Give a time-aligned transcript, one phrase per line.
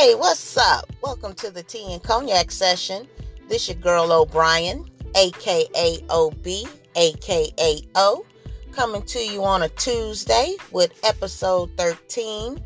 [0.00, 0.90] Hey, what's up?
[1.02, 3.06] Welcome to the Tea and Cognac session.
[3.50, 6.46] This your girl O'Brien, aka OB,
[6.96, 8.24] aka O,
[8.72, 12.58] coming to you on a Tuesday with episode 13.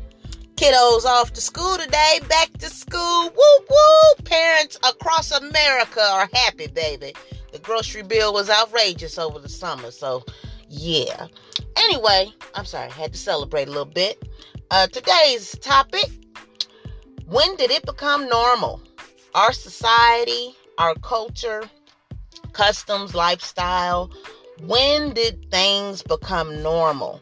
[0.55, 3.23] Kiddos off to school today, back to school.
[3.23, 4.23] Woo woo!
[4.23, 7.13] Parents across America are happy, baby.
[7.51, 10.23] The grocery bill was outrageous over the summer, so
[10.69, 11.27] yeah.
[11.75, 14.23] Anyway, I'm sorry, had to celebrate a little bit.
[14.71, 16.09] Uh, today's topic
[17.25, 18.81] when did it become normal?
[19.33, 21.63] Our society, our culture,
[22.53, 24.11] customs, lifestyle.
[24.61, 27.21] When did things become normal?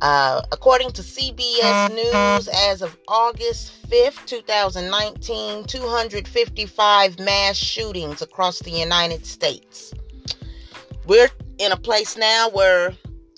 [0.00, 8.70] Uh, according to CBS News, as of August 5th, 2019, 255 mass shootings across the
[8.70, 9.92] United States.
[11.06, 12.94] We're in a place now where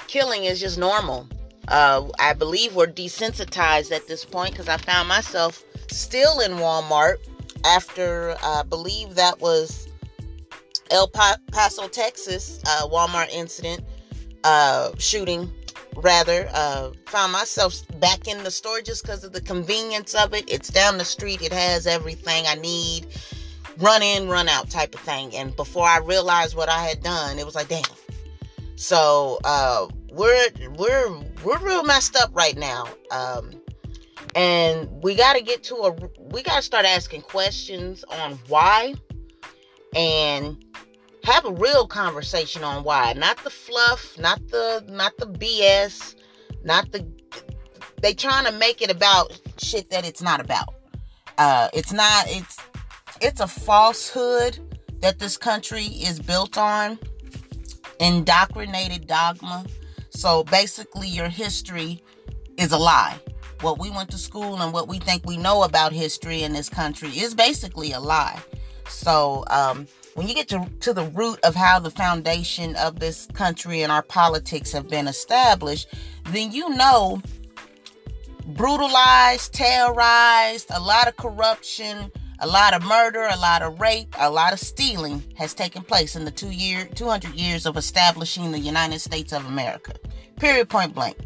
[0.06, 1.28] killing is just normal.
[1.68, 7.16] Uh, I believe we're desensitized at this point because I found myself still in Walmart
[7.64, 9.88] after I believe that was
[10.90, 13.82] El Paso, Texas uh, Walmart incident
[14.44, 15.52] uh, shooting.
[15.96, 20.44] Rather, uh, found myself back in the store just because of the convenience of it.
[20.50, 21.42] It's down the street.
[21.42, 23.08] It has everything I need.
[23.78, 25.34] Run in, run out type of thing.
[25.34, 27.82] And before I realized what I had done, it was like, damn.
[28.76, 32.86] So uh, we're we're we're real messed up right now.
[33.10, 33.60] Um,
[34.34, 38.94] and we got to get to a we got to start asking questions on why
[39.94, 40.64] and
[41.24, 43.12] have a real conversation on why.
[43.14, 46.14] Not the fluff not the not the bs
[46.64, 47.06] not the
[48.02, 50.74] they trying to make it about shit that it's not about.
[51.38, 52.58] Uh it's not it's
[53.20, 54.58] it's a falsehood
[55.00, 56.98] that this country is built on.
[57.98, 59.66] Indoctrinated dogma
[60.20, 62.02] so basically your history
[62.56, 63.18] is a lie
[63.62, 66.68] what we went to school and what we think we know about history in this
[66.68, 68.40] country is basically a lie.
[68.88, 73.26] So, um, when you get to, to the root of how the foundation of this
[73.32, 75.88] country and our politics have been established,
[76.26, 77.22] then you know
[78.46, 82.10] brutalized, terrorized, a lot of corruption,
[82.40, 86.16] a lot of murder, a lot of rape, a lot of stealing has taken place
[86.16, 89.92] in the two year, 200 years of establishing the United States of America.
[90.40, 91.18] Period, point blank.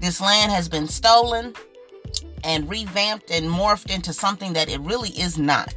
[0.00, 1.52] This land has been stolen,
[2.44, 5.74] and revamped and morphed into something that it really is not.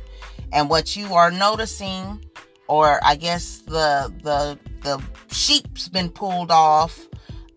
[0.53, 2.23] And what you are noticing,
[2.67, 5.03] or I guess the the the
[5.33, 7.07] sheep's been pulled off,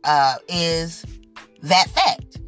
[0.04, 1.04] uh, is
[1.62, 2.40] that fact.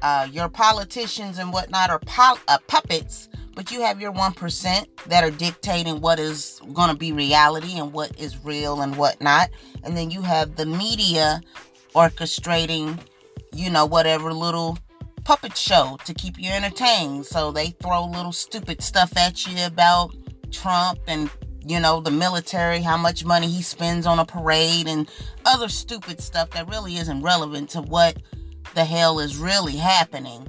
[0.00, 5.22] Uh, your politicians and whatnot are pol- uh, puppets, but you have your 1% that
[5.22, 9.48] are dictating what is going to be reality and what is real and whatnot.
[9.84, 11.40] And then you have the media
[11.94, 12.98] orchestrating,
[13.52, 14.78] you know, whatever little
[15.24, 17.26] puppet show to keep you entertained.
[17.26, 20.14] So they throw little stupid stuff at you about
[20.50, 21.30] Trump and
[21.64, 25.08] you know the military, how much money he spends on a parade and
[25.44, 28.20] other stupid stuff that really isn't relevant to what
[28.74, 30.46] the hell is really happening.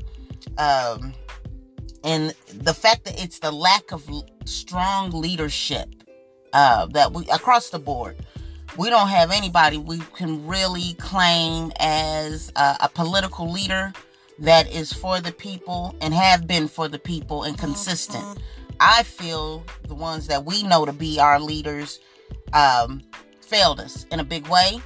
[0.58, 1.14] Um,
[2.04, 4.10] and the fact that it's the lack of
[4.46, 5.88] strong leadership
[6.52, 8.26] uh, that we across the board
[8.78, 13.94] we don't have anybody we can really claim as uh, a political leader
[14.40, 18.40] that is for the people and have been for the people and consistent.
[18.80, 22.00] I feel the ones that we know to be our leaders
[22.54, 23.02] um,
[23.42, 24.82] failed us in a big way,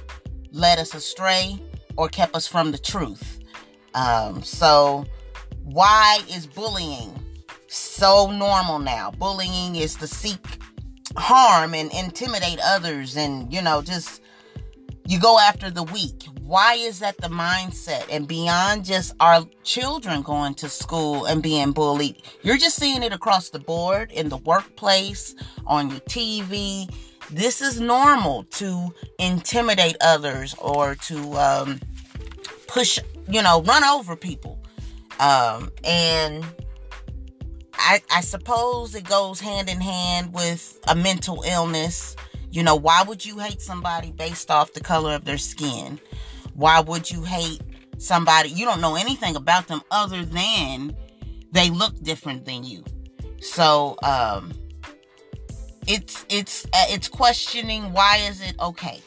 [0.52, 1.58] led us astray,
[1.96, 3.40] or kept us from the truth.
[3.94, 5.06] Um, so,
[5.64, 7.12] why is bullying
[7.66, 9.10] so normal now?
[9.12, 10.60] Bullying is to seek
[11.18, 14.22] harm and intimidate others and, you know, just
[15.08, 16.26] you go after the weak.
[16.42, 18.06] Why is that the mindset?
[18.10, 23.12] And beyond just our children going to school and being bullied, you're just seeing it
[23.12, 25.34] across the board in the workplace,
[25.66, 26.94] on your TV.
[27.30, 31.80] This is normal to intimidate others or to um,
[32.66, 32.98] push,
[33.28, 34.58] you know, run over people.
[35.20, 36.44] Um, and
[37.78, 42.16] I, I suppose it goes hand in hand with a mental illness
[42.50, 46.00] you know, why would you hate somebody based off the color of their skin?
[46.54, 47.60] Why would you hate
[47.98, 48.48] somebody?
[48.48, 50.96] You don't know anything about them other than
[51.52, 52.84] they look different than you.
[53.40, 54.52] So, um,
[55.86, 59.00] it's it's uh, it's questioning why is it okay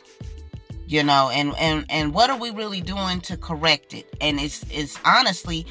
[0.87, 4.65] you know and and and what are we really doing to correct it and it's
[4.71, 5.63] it's honestly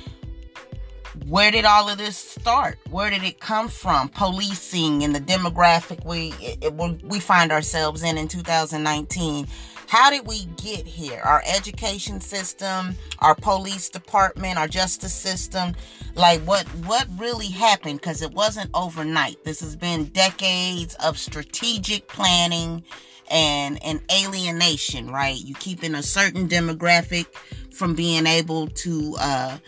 [1.26, 2.78] where did all of this start?
[2.90, 4.08] Where did it come from?
[4.08, 6.72] Policing and the demographic we it,
[7.04, 9.46] we find ourselves in in 2019.
[9.86, 11.20] How did we get here?
[11.24, 15.74] Our education system, our police department, our justice system,
[16.14, 19.42] like what what really happened because it wasn't overnight.
[19.44, 22.84] This has been decades of strategic planning
[23.30, 25.36] and and alienation, right?
[25.36, 27.26] You keeping a certain demographic
[27.72, 29.58] from being able to uh,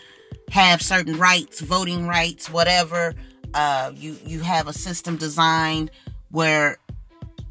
[0.53, 3.15] have certain rights, voting rights, whatever.
[3.55, 5.89] Uh, you you have a system designed
[6.29, 6.77] where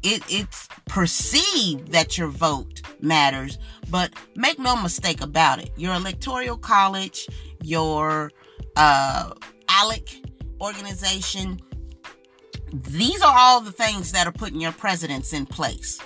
[0.03, 3.57] it, it's perceived that your vote matters,
[3.89, 5.71] but make no mistake about it.
[5.75, 7.27] Your electoral college,
[7.61, 8.31] your
[8.77, 9.31] uh,
[9.67, 10.25] ALEC
[10.61, 11.59] organization,
[12.71, 15.99] these are all the things that are putting your presidents in place.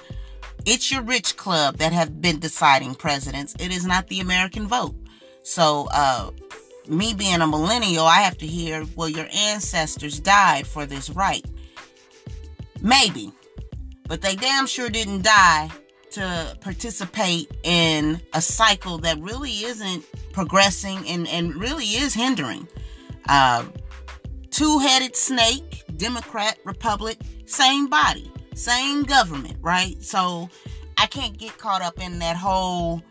[0.66, 3.56] It's your rich club that have been deciding presidents.
[3.60, 4.96] It is not the American vote.
[5.44, 6.32] So, uh,
[6.90, 11.46] me being a millennial, I have to hear, well, your ancestors died for this right.
[12.82, 13.32] Maybe.
[14.08, 15.70] But they damn sure didn't die
[16.12, 22.68] to participate in a cycle that really isn't progressing and, and really is hindering.
[23.28, 23.66] Uh,
[24.58, 30.02] Two headed snake, Democrat, Republic, same body, same government, right?
[30.04, 30.50] So
[30.98, 33.04] I can't get caught up in that whole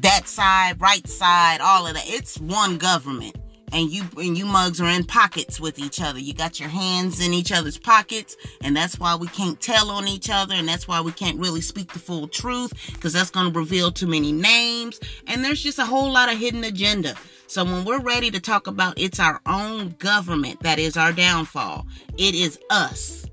[0.00, 2.04] that side, right side, all of that.
[2.06, 3.36] It's one government
[3.72, 6.18] and you and you mugs are in pockets with each other.
[6.18, 10.06] You got your hands in each other's pockets, and that's why we can't tell on
[10.06, 13.52] each other, and that's why we can't really speak the full truth because that's going
[13.52, 17.14] to reveal too many names, and there's just a whole lot of hidden agenda.
[17.46, 21.86] So when we're ready to talk about it's our own government that is our downfall,
[22.18, 23.26] it is us.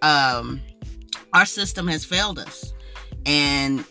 [0.00, 0.60] Um,
[1.32, 2.72] our system has failed us,
[3.26, 3.84] and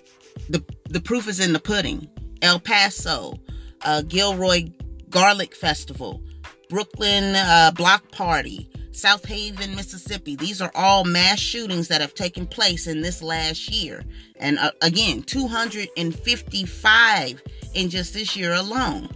[0.49, 2.07] the the proof is in the pudding.
[2.41, 3.39] El Paso,
[3.83, 4.71] uh, Gilroy
[5.09, 6.21] Garlic Festival,
[6.69, 10.35] Brooklyn uh, Block Party, Southaven, Mississippi.
[10.35, 14.03] These are all mass shootings that have taken place in this last year.
[14.37, 17.43] And uh, again, 255
[17.73, 19.09] in just this year alone.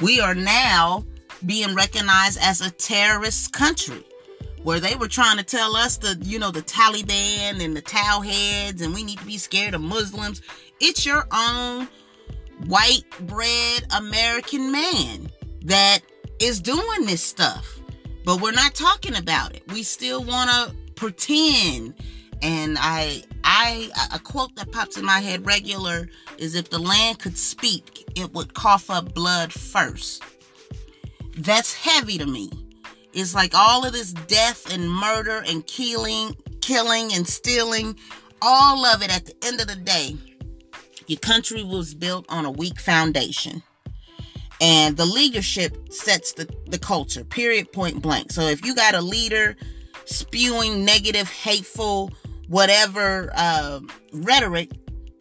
[0.00, 1.04] We are now
[1.46, 4.04] being recognized as a terrorist country
[4.62, 8.82] where they were trying to tell us the you know the Taliban and the towheads
[8.82, 10.42] and we need to be scared of Muslims.
[10.80, 11.88] It's your own
[12.66, 15.30] white bread American man
[15.62, 16.00] that
[16.38, 17.78] is doing this stuff.
[18.24, 19.62] But we're not talking about it.
[19.72, 21.94] We still want to pretend.
[22.42, 26.08] And I, I, a quote that pops in my head regular
[26.38, 30.22] is if the land could speak, it would cough up blood first.
[31.38, 32.50] That's heavy to me.
[33.12, 37.96] It's like all of this death and murder and killing, killing and stealing,
[38.42, 40.16] all of it at the end of the day,
[41.06, 43.62] your country was built on a weak foundation.
[44.60, 48.30] And the leadership sets the, the culture period point blank.
[48.30, 49.56] So if you got a leader
[50.04, 52.12] spewing negative hateful
[52.48, 53.80] whatever uh,
[54.12, 54.70] rhetoric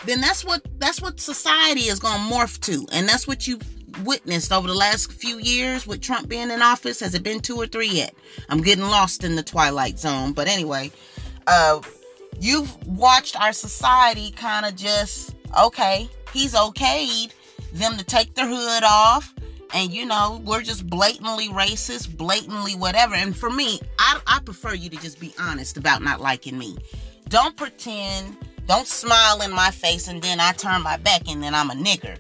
[0.06, 2.86] then that's what that's what society is going to morph to.
[2.92, 3.60] And that's what you
[4.04, 7.00] witnessed over the last few years with trump being in office?
[7.00, 8.14] Has it been two or three yet?
[8.50, 10.92] I'm getting lost in the twilight zone but anyway
[11.48, 11.82] uh,
[12.40, 17.32] you've watched our society kind of just okay he's okayed
[17.74, 19.34] them to take their hood off
[19.74, 23.16] and you know we're just blatantly racist blatantly whatever.
[23.16, 26.78] And for me I, I prefer you to just be honest about not liking me.
[27.28, 28.38] Don't pretend
[28.70, 31.74] don't smile in my face and then i turn my back and then i'm a
[31.74, 32.16] nigger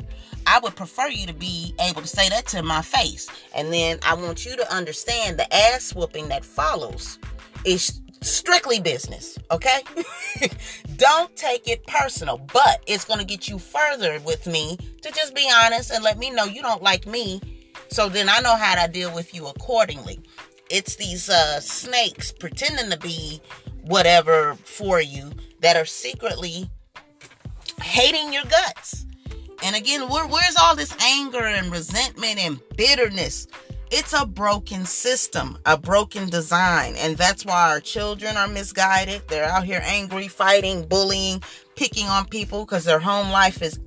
[0.49, 3.97] i would prefer you to be able to say that to my face and then
[4.05, 7.19] i want you to understand the ass whooping that follows
[7.65, 9.79] is strictly business, okay?
[10.97, 15.33] Don't take it personal, but it's going to get you further with me to just
[15.35, 17.41] be honest and let me know you don't like me.
[17.89, 20.19] So then I know how to deal with you accordingly.
[20.69, 23.41] It's these uh, snakes pretending to be
[23.83, 25.31] whatever for you
[25.61, 26.69] that are secretly
[27.81, 29.05] hating your guts.
[29.63, 33.47] And again, where, where's all this anger and resentment and bitterness?
[33.91, 36.95] It's a broken system, a broken design.
[36.97, 39.23] And that's why our children are misguided.
[39.27, 41.41] They're out here angry, fighting, bullying,
[41.75, 43.79] picking on people because their home life is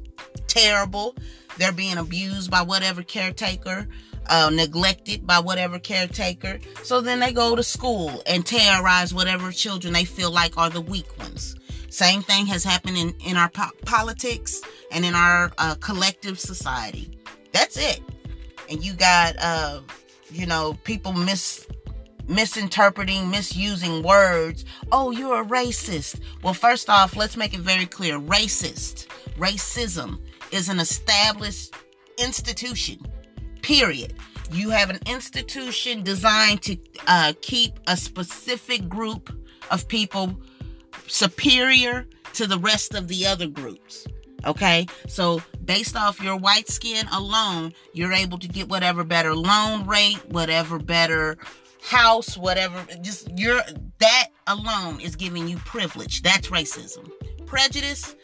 [0.48, 1.14] terrible.
[1.56, 3.86] They're being abused by whatever caretaker,
[4.28, 6.58] uh, neglected by whatever caretaker.
[6.82, 10.80] So then they go to school and terrorize whatever children they feel like are the
[10.80, 11.54] weak ones.
[11.92, 17.18] Same thing has happened in, in our po- politics and in our uh, collective society.
[17.52, 18.00] That's it.
[18.70, 19.82] And you got uh
[20.30, 21.66] you know people mis
[22.28, 24.64] misinterpreting misusing words.
[24.90, 26.20] Oh you're a racist.
[26.42, 28.18] Well first off let's make it very clear.
[28.18, 29.08] Racist.
[29.36, 30.18] Racism
[30.50, 31.74] is an established
[32.16, 33.00] institution
[33.60, 34.14] period.
[34.50, 39.30] You have an institution designed to uh, keep a specific group
[39.70, 40.40] of people
[41.06, 44.06] superior to the rest of the other groups.
[44.44, 49.86] Okay, so based off your white skin alone, you're able to get whatever better loan
[49.86, 51.38] rate, whatever better
[51.82, 52.84] house, whatever.
[53.02, 53.60] Just your
[53.98, 56.22] that alone is giving you privilege.
[56.22, 57.10] That's racism.
[57.46, 58.16] Prejudice,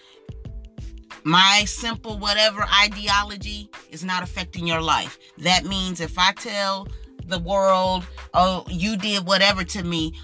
[1.23, 5.19] my simple whatever ideology is not affecting your life.
[5.39, 6.89] That means if I tell
[7.27, 10.15] the world, oh, you did whatever to me,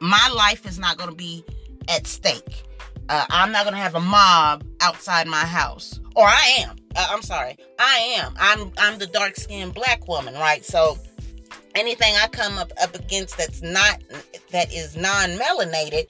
[0.00, 1.44] my life is not going to be
[1.88, 2.64] at stake.
[3.08, 6.00] Uh, I'm not to have a mob outside my house.
[6.16, 6.76] Or I am.
[6.96, 7.56] Uh, I'm sorry.
[7.78, 8.34] I am.
[8.38, 10.64] I'm I'm the dark skinned black woman, right?
[10.64, 10.96] So
[11.74, 14.02] anything I come up, up against that's not
[14.50, 16.08] that is non-melanated,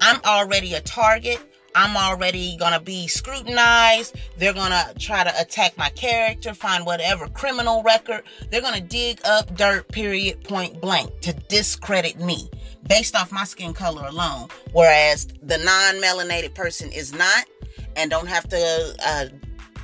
[0.00, 1.40] I'm already a target.
[1.74, 4.16] I'm already gonna be scrutinized.
[4.36, 8.22] They're gonna try to attack my character, find whatever criminal record.
[8.50, 12.50] They're gonna dig up dirt, period, point blank, to discredit me
[12.88, 14.48] based off my skin color alone.
[14.72, 17.46] Whereas the non melanated person is not
[17.96, 19.26] and don't have to uh,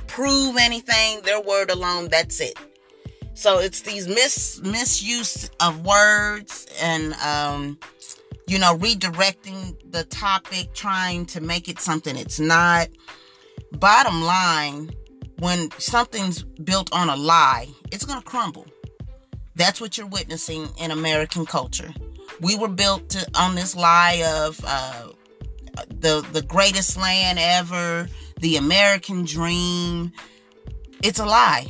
[0.07, 1.21] prove anything.
[1.21, 2.57] Their word alone, that's it.
[3.33, 7.79] So it's these mis misuse of words and um,
[8.47, 12.89] you know redirecting the topic, trying to make it something it's not.
[13.73, 14.91] Bottom line,
[15.37, 18.65] when something's built on a lie, it's gonna crumble.
[19.55, 21.93] That's what you're witnessing in American culture.
[22.41, 25.09] We were built to, on this lie of uh,
[25.99, 28.07] the the greatest land ever,
[28.39, 30.11] the American dream.
[31.01, 31.67] It's a lie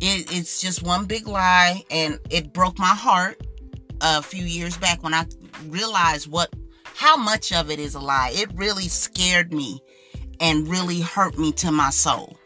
[0.00, 3.40] it, it's just one big lie, and it broke my heart
[4.00, 5.24] a few years back when I
[5.68, 6.52] realized what
[6.84, 8.30] how much of it is a lie.
[8.32, 9.80] It really scared me
[10.40, 12.36] and really hurt me to my soul.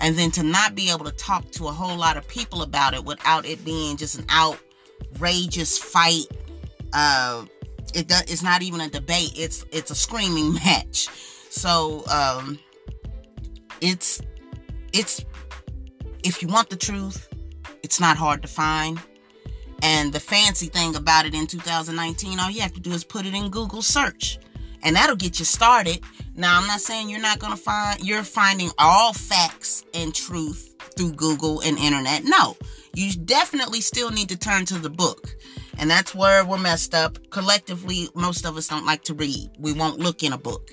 [0.00, 2.94] And then to not be able to talk to a whole lot of people about
[2.94, 6.26] it without it being just an outrageous fight.
[6.92, 7.44] Uh,
[7.94, 9.32] it it's not even a debate.
[9.36, 11.08] It's it's a screaming match.
[11.50, 12.58] So um,
[13.80, 14.20] it's
[14.92, 15.24] it's
[16.22, 17.28] if you want the truth,
[17.82, 19.00] it's not hard to find.
[19.82, 23.24] And the fancy thing about it in 2019, all you have to do is put
[23.24, 24.38] it in Google search.
[24.82, 26.00] And that'll get you started.
[26.34, 30.74] Now, I'm not saying you're not going to find, you're finding all facts and truth
[30.96, 32.24] through Google and internet.
[32.24, 32.56] No,
[32.94, 35.34] you definitely still need to turn to the book.
[35.80, 37.18] And that's where we're messed up.
[37.30, 39.50] Collectively, most of us don't like to read.
[39.58, 40.70] We won't look in a book.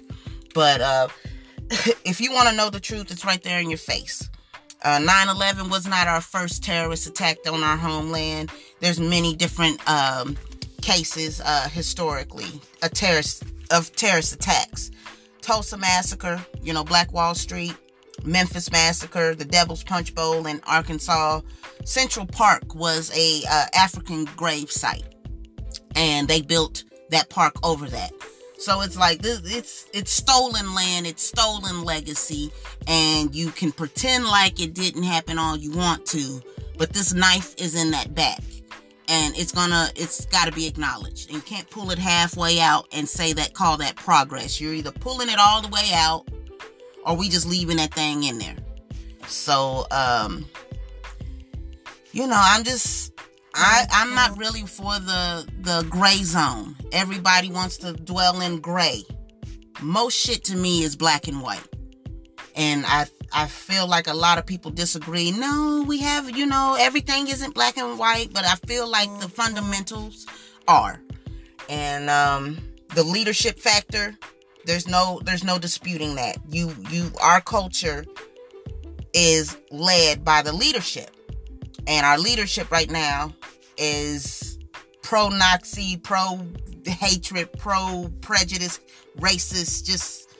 [0.54, 1.08] But uh,
[2.06, 4.30] if you want to know the truth, it's right there in your face.
[4.84, 8.52] Uh, 9/11 was not our first terrorist attack on our homeland.
[8.82, 10.38] There's many different um,
[10.82, 14.92] cases uh, historically a terrorist of terrorist attacks.
[15.42, 17.76] Tulsa massacre, you know, Black Wall Street,
[18.24, 21.42] Memphis massacre, the Devil's Punch Bowl in Arkansas.
[21.86, 25.06] Central Park was a uh, African grave site,
[25.96, 28.12] and they built that park over that.
[28.60, 32.52] So it's like this it's it's stolen land, it's stolen legacy,
[32.88, 36.42] and you can pretend like it didn't happen all you want to,
[36.78, 38.42] but this knife is in that back.
[39.10, 41.30] And it's gonna it's gotta be acknowledged.
[41.30, 44.60] And you can't pull it halfway out and say that call that progress.
[44.60, 46.28] You're either pulling it all the way out
[47.08, 48.58] or we just leaving that thing in there.
[49.28, 50.46] So um
[52.12, 53.14] you know, I'm just
[53.56, 56.76] I, I'm not really for the the gray zone.
[56.92, 59.04] Everybody wants to dwell in gray.
[59.82, 61.68] Most shit to me is black and white.
[62.56, 65.32] And I I feel like a lot of people disagree.
[65.32, 69.30] No, we have, you know, everything isn't black and white, but I feel like the
[69.30, 70.28] fundamentals
[70.68, 71.02] are.
[71.70, 72.58] And um
[72.96, 74.18] the leadership factor,
[74.68, 76.38] there's no there's no disputing that.
[76.50, 78.06] You you our culture
[79.14, 81.16] is led by the leadership
[81.88, 83.34] and our leadership right now
[83.78, 84.60] is
[85.02, 86.46] pro Nazi, pro
[86.86, 88.82] hatred, pro prejudice,
[89.20, 90.36] racist, just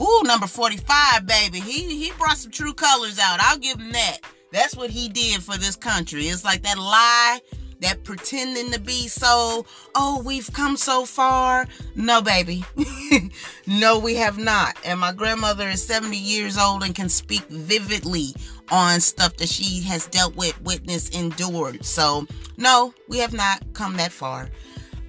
[0.00, 1.58] ooh, number 45, baby.
[1.58, 3.40] He he brought some true colors out.
[3.40, 4.18] I'll give him that.
[4.52, 6.26] That's what he did for this country.
[6.26, 7.40] It's like that lie
[7.84, 9.64] that pretending to be so,
[9.94, 11.66] oh, we've come so far.
[11.94, 12.64] No, baby.
[13.66, 14.76] no, we have not.
[14.84, 18.34] And my grandmother is 70 years old and can speak vividly
[18.70, 21.84] on stuff that she has dealt with, witnessed, endured.
[21.84, 22.26] So,
[22.56, 24.48] no, we have not come that far.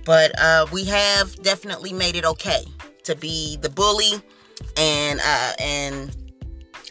[0.06, 2.64] But uh, we have definitely made it okay
[3.06, 4.22] to be the bully
[4.78, 6.16] and uh, and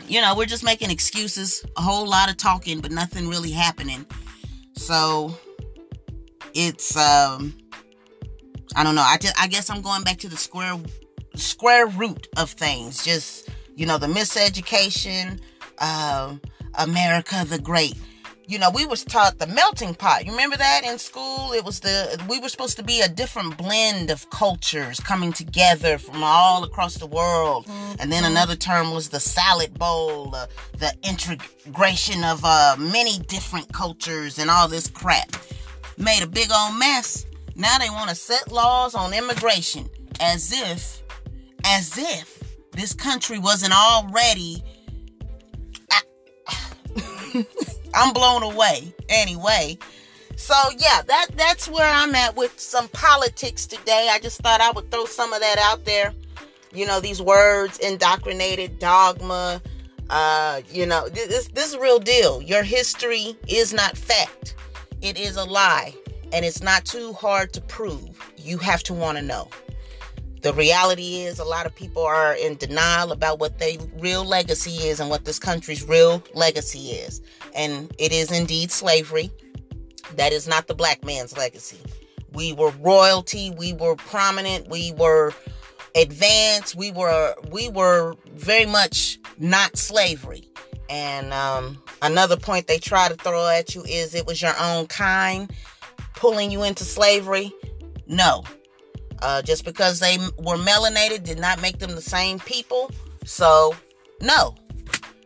[0.07, 4.07] you know we're just making excuses a whole lot of talking but nothing really happening
[4.75, 5.37] so
[6.55, 7.55] it's um
[8.77, 9.03] I don't know.
[9.03, 10.77] I just I guess I'm going back to the square
[11.35, 13.05] square root of things.
[13.05, 15.41] Just you know the miseducation,
[15.79, 16.35] uh,
[16.79, 17.97] America the Great.
[18.47, 20.25] you know, we was taught the melting pot.
[20.27, 21.53] You remember that in school?
[21.53, 25.99] It was the we were supposed to be a different blend of cultures coming together
[25.99, 27.67] from all across the world.
[27.67, 27.95] Mm-hmm.
[28.01, 30.47] And then another term was the salad bowl, uh,
[30.79, 35.35] the integration of uh, many different cultures and all this crap.
[35.97, 37.27] Made a big old mess.
[37.57, 39.89] Now they want to set laws on immigration
[40.21, 41.03] as if
[41.65, 44.63] as if this country wasn't already
[47.95, 48.95] I'm blown away.
[49.09, 49.79] Anyway,
[50.37, 54.09] so yeah, that that's where I'm at with some politics today.
[54.11, 56.13] I just thought I would throw some of that out there.
[56.73, 59.63] You know, these words, indoctrinated, dogma.
[60.11, 62.43] Uh, you know, this this is real deal.
[62.43, 64.57] Your history is not fact.
[65.05, 65.93] It is a lie,
[66.33, 68.33] and it's not too hard to prove.
[68.39, 69.51] You have to want to know.
[70.41, 74.89] The reality is, a lot of people are in denial about what their real legacy
[74.89, 77.21] is and what this country's real legacy is.
[77.55, 79.31] And it is indeed slavery.
[80.17, 81.81] That is not the black man's legacy.
[82.33, 85.35] We were royalty, we were prominent, we were
[85.95, 90.49] advanced, we were we were very much not slavery.
[90.95, 94.87] And um, another point they try to throw at you is it was your own
[94.87, 95.53] kind
[96.15, 97.53] pulling you into slavery.
[98.07, 98.45] No,
[99.21, 102.93] uh, just because they were melanated did not make them the same people.
[103.25, 103.75] So,
[104.21, 104.55] no.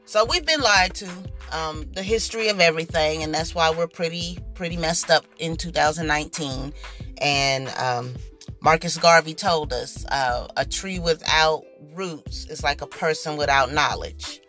[0.06, 1.10] So we've been lied to.
[1.50, 6.74] Um, the history of everything, and that's why we're pretty pretty messed up in 2019.
[7.22, 8.14] And um,
[8.60, 14.42] Marcus Garvey told us, uh, a tree without roots is like a person without knowledge.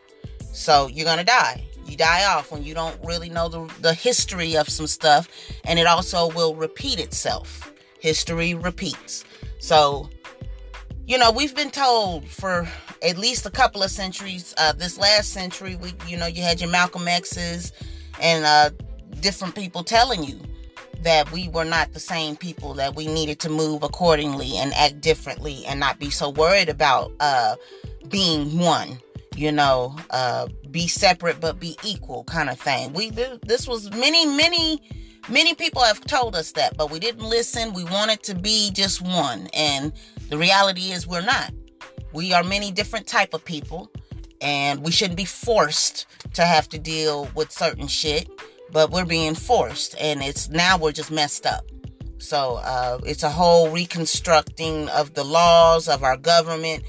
[0.51, 1.63] So you're gonna die.
[1.85, 5.27] You die off when you don't really know the, the history of some stuff,
[5.63, 7.73] and it also will repeat itself.
[7.99, 9.25] History repeats.
[9.59, 10.09] So,
[11.07, 12.67] you know, we've been told for
[13.01, 14.53] at least a couple of centuries.
[14.57, 17.71] Uh, this last century, we, you know, you had your Malcolm X's
[18.21, 18.69] and uh,
[19.19, 20.39] different people telling you
[21.01, 25.01] that we were not the same people, that we needed to move accordingly and act
[25.01, 27.55] differently and not be so worried about uh,
[28.09, 28.99] being one,
[29.39, 32.93] you know, uh, be separate but be equal kind of thing.
[32.93, 34.81] We this was many, many
[35.27, 37.73] Many people have told us that, but we didn't listen.
[37.73, 39.47] We wanted to be just one.
[39.53, 39.93] And
[40.29, 41.53] the reality is we're not.
[42.13, 43.91] We are many different type of people
[44.41, 48.27] and we shouldn't be forced to have to deal with certain shit,
[48.71, 51.63] but we're being forced and it's now we're just messed up.
[52.17, 56.83] So uh, it's a whole reconstructing of the laws of our government.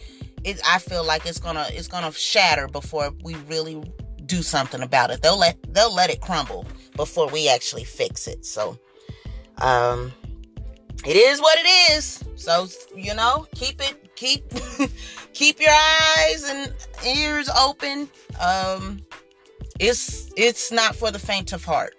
[0.44, 3.82] It, I feel like it's gonna it's gonna shatter before we really
[4.26, 5.22] do something about it.
[5.22, 8.44] They'll let they'll let it crumble before we actually fix it.
[8.44, 8.78] So
[9.58, 10.12] um
[11.04, 12.24] it is what it is.
[12.36, 14.44] So you know, keep it keep
[15.32, 16.72] keep your eyes and
[17.06, 18.08] ears open.
[18.40, 19.00] Um
[19.78, 21.96] it's it's not for the faint of heart.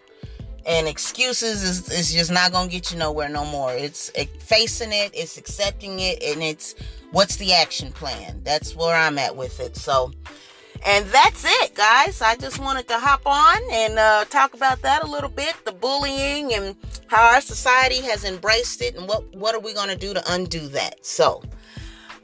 [0.63, 3.73] And excuses is, is just not gonna get you nowhere no more.
[3.73, 6.75] It's facing it, it's accepting it, and it's
[7.11, 8.41] what's the action plan.
[8.43, 9.75] That's where I'm at with it.
[9.75, 10.11] So
[10.83, 12.21] and that's it, guys.
[12.21, 15.71] I just wanted to hop on and uh, talk about that a little bit the
[15.71, 16.75] bullying and
[17.07, 20.33] how our society has embraced it and what, what are we going to do to
[20.33, 21.05] undo that.
[21.05, 21.43] So,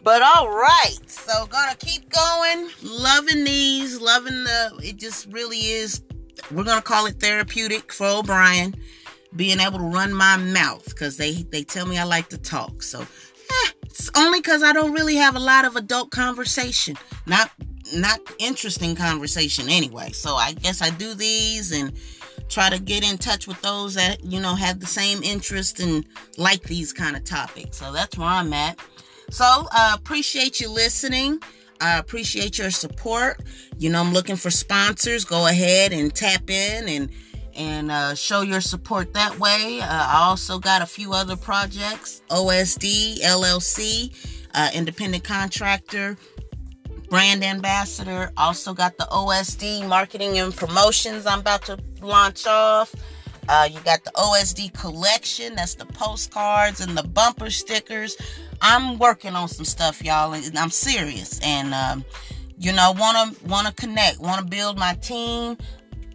[0.03, 0.97] but all right.
[1.05, 2.69] So, gonna keep going.
[2.81, 6.01] Loving these, loving the, it just really is,
[6.49, 8.75] we're going to call it therapeutic for O'Brien.
[9.35, 12.81] Being able to run my mouth because they, they tell me I like to talk.
[12.81, 13.05] So,
[14.07, 16.95] it's only because I don't really have a lot of adult conversation.
[17.25, 17.51] Not
[17.93, 20.11] not interesting conversation anyway.
[20.11, 21.93] So I guess I do these and
[22.49, 26.05] try to get in touch with those that you know have the same interest and
[26.37, 27.77] like these kind of topics.
[27.77, 28.79] So that's where I'm at.
[29.29, 31.39] So uh, appreciate you listening.
[31.81, 33.41] I appreciate your support.
[33.77, 35.25] You know, I'm looking for sponsors.
[35.25, 37.09] Go ahead and tap in and
[37.57, 39.81] and uh, show your support that way.
[39.81, 42.21] Uh, I also got a few other projects.
[42.29, 44.15] OSD LLC,
[44.53, 46.17] uh, independent contractor
[47.09, 48.31] brand ambassador.
[48.37, 52.93] Also got the OSD marketing and promotions I'm about to launch off.
[53.49, 55.55] Uh, you got the OSD collection.
[55.55, 58.17] That's the postcards and the bumper stickers.
[58.61, 61.39] I'm working on some stuff, y'all, and I'm serious.
[61.41, 62.03] And um,
[62.57, 65.57] you know, wanna wanna connect, wanna build my team.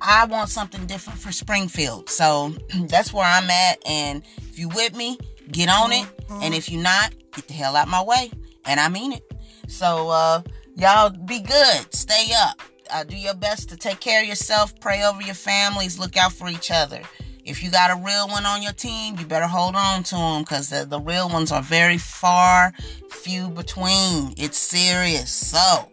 [0.03, 2.11] I want something different for Springfield.
[2.11, 2.55] So
[2.89, 3.79] that's where I'm at.
[3.87, 5.19] And if you with me,
[5.51, 6.05] get on it.
[6.27, 6.43] Mm-hmm.
[6.43, 8.31] And if you're not, get the hell out my way.
[8.65, 9.25] And I mean it.
[9.69, 10.43] So uh
[10.77, 11.95] Y'all be good.
[11.95, 12.61] Stay up.
[12.91, 14.79] Uh, do your best to take care of yourself.
[14.81, 15.99] Pray over your families.
[15.99, 17.01] Look out for each other.
[17.45, 20.43] If you got a real one on your team, you better hold on to them
[20.43, 22.73] because the, the real ones are very far,
[23.11, 24.33] few between.
[24.37, 25.31] It's serious.
[25.31, 25.89] So,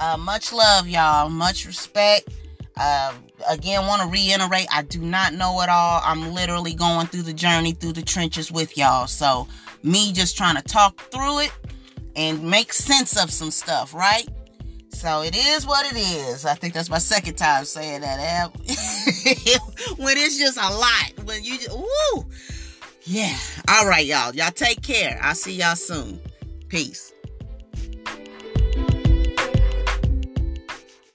[0.00, 1.30] uh, much love, y'all.
[1.30, 2.28] Much respect.
[2.76, 3.14] Uh,
[3.48, 6.00] again, want to reiterate, I do not know it all.
[6.04, 9.06] I'm literally going through the journey, through the trenches with y'all.
[9.06, 9.46] So,
[9.82, 11.52] me just trying to talk through it
[12.16, 14.28] and make sense of some stuff, right?
[14.90, 16.44] So it is what it is.
[16.44, 18.52] I think that's my second time saying that.
[19.96, 21.24] when it's just a lot.
[21.24, 22.26] When you just, woo.
[23.02, 23.36] Yeah.
[23.68, 24.34] All right, y'all.
[24.34, 25.18] Y'all take care.
[25.20, 26.20] I'll see y'all soon.
[26.68, 27.11] Peace.